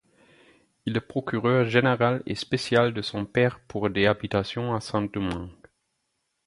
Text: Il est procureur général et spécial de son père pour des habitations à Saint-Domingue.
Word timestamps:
Il 0.87 0.97
est 0.97 1.01
procureur 1.01 1.65
général 1.69 2.23
et 2.25 2.33
spécial 2.33 2.91
de 2.91 3.03
son 3.03 3.23
père 3.23 3.59
pour 3.67 3.91
des 3.91 4.07
habitations 4.07 4.73
à 4.73 4.81
Saint-Domingue. 4.81 5.51